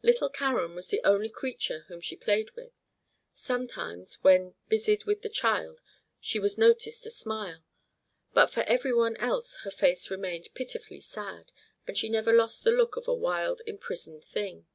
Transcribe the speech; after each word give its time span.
Little 0.00 0.30
Karen 0.30 0.74
was 0.74 0.88
the 0.88 1.02
only 1.04 1.28
creature 1.28 1.80
whom 1.88 2.00
she 2.00 2.16
played 2.16 2.50
with; 2.52 2.72
sometimes 3.34 4.14
when 4.22 4.54
busied 4.68 5.04
with 5.04 5.20
the 5.20 5.28
child 5.28 5.82
she 6.18 6.38
was 6.38 6.56
noticed 6.56 7.02
to 7.02 7.10
smile, 7.10 7.62
but 8.32 8.46
for 8.46 8.62
every 8.62 8.94
one 8.94 9.16
else 9.16 9.58
her 9.64 9.70
face 9.70 10.10
remained 10.10 10.48
pitifully 10.54 11.00
sad, 11.02 11.52
and 11.86 11.94
she 11.98 12.08
never 12.08 12.32
lost 12.32 12.64
the 12.64 12.70
look 12.70 12.96
of 12.96 13.06
a 13.06 13.12
wild, 13.12 13.60
imprisoned 13.66 14.24
thing. 14.24 14.66